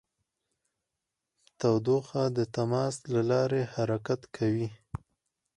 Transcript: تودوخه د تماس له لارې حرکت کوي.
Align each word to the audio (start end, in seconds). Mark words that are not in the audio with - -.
تودوخه 1.59 2.23
د 2.37 2.39
تماس 2.55 2.95
له 3.13 3.21
لارې 3.31 3.61
حرکت 3.73 4.21
کوي. 4.35 4.67